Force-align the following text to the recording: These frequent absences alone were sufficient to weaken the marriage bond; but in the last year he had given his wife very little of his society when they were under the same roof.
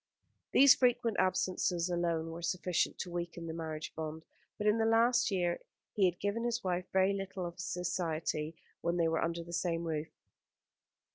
These 0.51 0.73
frequent 0.73 1.17
absences 1.19 1.87
alone 1.87 2.31
were 2.31 2.41
sufficient 2.41 2.97
to 2.97 3.11
weaken 3.11 3.45
the 3.45 3.53
marriage 3.53 3.93
bond; 3.93 4.25
but 4.57 4.65
in 4.65 4.79
the 4.79 4.85
last 4.87 5.29
year 5.29 5.59
he 5.93 6.05
had 6.05 6.17
given 6.19 6.43
his 6.43 6.63
wife 6.63 6.85
very 6.91 7.13
little 7.13 7.45
of 7.45 7.53
his 7.57 7.65
society 7.71 8.55
when 8.81 8.97
they 8.97 9.07
were 9.07 9.23
under 9.23 9.43
the 9.43 9.53
same 9.53 9.83
roof. 9.83 10.07